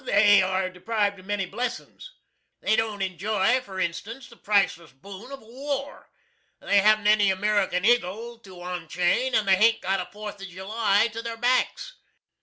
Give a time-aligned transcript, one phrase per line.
[0.01, 2.09] Troo, they air deprived of many blessins.
[2.61, 6.09] They don't enjoy for instans, the priceless boon of a war.
[6.59, 11.07] They haven't any American Egil to onchain, and they hain't got a Fourth of July
[11.13, 11.97] to their backs.